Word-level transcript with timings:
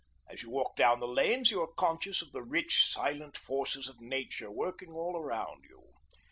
As 0.27 0.41
you 0.41 0.49
walk 0.49 0.75
down 0.77 0.99
the 0.99 1.07
lanes 1.07 1.51
you 1.51 1.61
are 1.61 1.71
conscious 1.71 2.23
of 2.23 2.31
the 2.31 2.41
rich, 2.41 2.91
silent 2.91 3.37
forces 3.37 3.87
of 3.87 4.01
nature 4.01 4.49
working 4.49 4.93
all 4.93 5.15
around 5.15 5.65
you. 5.69 5.93